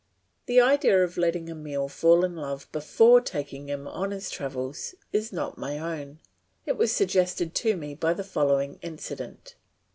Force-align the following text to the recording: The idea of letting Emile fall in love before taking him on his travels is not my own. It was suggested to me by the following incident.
The 0.47 0.59
idea 0.59 1.03
of 1.03 1.15
letting 1.15 1.47
Emile 1.47 1.87
fall 1.87 2.25
in 2.25 2.35
love 2.35 2.67
before 2.71 3.21
taking 3.21 3.69
him 3.69 3.87
on 3.87 4.09
his 4.09 4.31
travels 4.31 4.95
is 5.13 5.31
not 5.31 5.59
my 5.59 5.77
own. 5.77 6.19
It 6.65 6.75
was 6.75 6.91
suggested 6.91 7.53
to 7.53 7.77
me 7.77 7.93
by 7.93 8.15
the 8.15 8.23
following 8.23 8.79
incident. 8.81 9.53